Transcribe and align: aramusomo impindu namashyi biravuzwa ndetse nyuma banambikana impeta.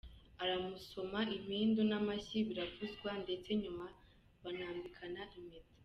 aramusomo 0.43 1.19
impindu 1.37 1.81
namashyi 1.89 2.37
biravuzwa 2.47 3.09
ndetse 3.23 3.49
nyuma 3.61 3.85
banambikana 4.43 5.21
impeta. 5.39 5.73